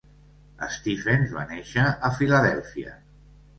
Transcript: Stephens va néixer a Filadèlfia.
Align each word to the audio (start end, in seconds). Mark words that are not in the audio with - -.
Stephens 0.75 1.35
va 1.37 1.45
néixer 1.53 1.85
a 2.09 2.13
Filadèlfia. 2.17 2.99